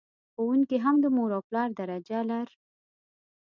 ښوونکي 0.33 0.77
هم 0.85 0.95
د 1.03 1.05
مور 1.15 1.31
او 1.37 1.41
پلار 1.49 1.69
درجه 1.79 2.19
لر... 2.29 2.47